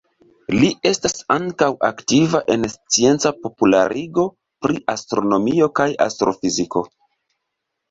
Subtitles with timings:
[0.61, 4.25] Li estas ankaŭ aktiva en scienca popularigo
[4.67, 6.87] pri astronomio kaj astrofiziko.